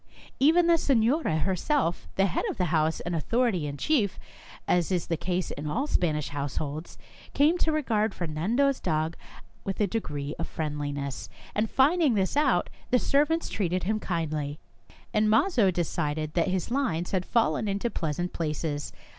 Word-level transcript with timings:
Even 0.39 0.65
the 0.65 0.79
senora 0.79 1.37
herself, 1.37 2.07
the 2.15 2.25
head 2.25 2.43
of 2.49 2.57
the 2.57 2.65
house 2.73 3.01
and 3.01 3.15
authority 3.15 3.67
in 3.67 3.77
chief, 3.77 4.17
as 4.67 4.91
is 4.91 5.05
the 5.05 5.15
case 5.15 5.51
in 5.51 5.67
all 5.69 5.85
Spanish 5.85 6.29
households, 6.29 6.97
came 7.35 7.55
to 7.59 7.71
regard 7.71 8.15
Fernan 8.15 8.55
do's 8.55 8.79
dog 8.79 9.15
with 9.63 9.79
a 9.79 9.85
degree 9.85 10.33
of 10.39 10.47
friendliness, 10.47 11.29
and 11.53 11.69
finding 11.69 12.15
this 12.15 12.35
out, 12.35 12.67
the 12.89 12.97
servants 12.97 13.47
treated 13.47 13.83
him 13.83 13.99
kindly; 13.99 14.57
and 15.13 15.29
Mazo 15.29 15.69
decided 15.69 16.33
that 16.33 16.47
his 16.47 16.71
lines 16.71 17.11
had 17.11 17.23
fallen 17.23 17.67
in 17.67 17.77
pleasant 17.77 18.33
places. 18.33 18.91